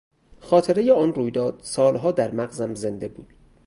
خاطرهی 0.39 0.91
آن 0.91 1.13
رویداد 1.13 1.59
سالها 1.63 2.11
در 2.11 2.31
مغزم 2.35 2.73
زنده 2.75 3.07
بود. 3.07 3.33